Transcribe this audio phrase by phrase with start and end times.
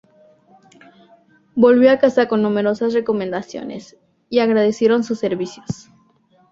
[1.53, 3.97] Volvió a casa con numerosas recomendaciones,
[4.31, 5.89] y agradecieron sus servicios.